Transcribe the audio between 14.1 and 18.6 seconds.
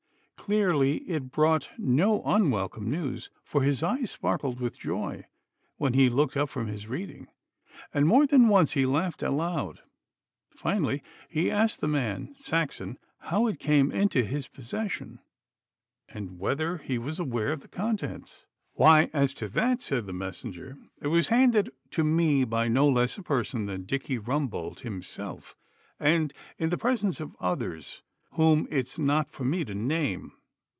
his possession, and whether he was aware of the contents.